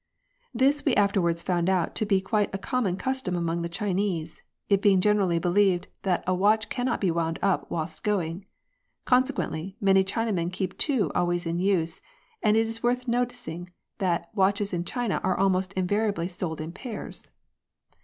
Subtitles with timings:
[0.51, 4.81] This we afterwards found out to be quite a common custom among the Chinese, it
[4.81, 8.47] being generally believed that a watch cannot be wound up whilst going;
[9.05, 12.01] con sequently, many Chinamen keep two always in use,
[12.41, 13.69] and it is worth notreing
[13.99, 17.27] that watches in China are almost invariably sold in pairs.